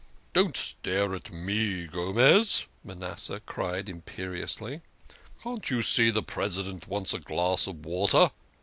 "Don't 0.33 0.57
stare 0.57 1.13
at 1.13 1.31
me, 1.31 1.85
Gomez," 1.85 2.65
Manasseh 2.83 3.39
cried 3.41 3.87
imperiously," 3.87 4.81
Can't 5.43 5.69
you 5.69 5.83
see 5.83 6.09
the 6.09 6.23
President 6.23 6.87
wants 6.87 7.13
a 7.13 7.19
glass 7.19 7.67
of 7.67 7.85
water? 7.85 8.31